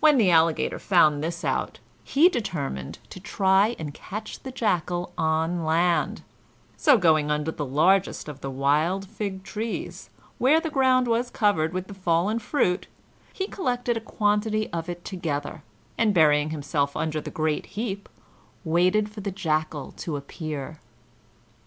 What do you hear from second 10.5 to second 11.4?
the ground was